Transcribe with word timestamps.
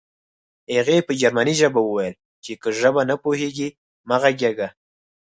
هغې 0.75 0.97
په 1.07 1.13
جرمني 1.21 1.53
ژبه 1.61 1.81
وویل 1.83 2.15
چې 2.43 2.51
که 2.61 2.69
ژبه 2.79 3.01
نه 3.09 3.15
پوهېږې 3.23 3.67
مه 4.07 4.17
غږېږه 4.21 4.67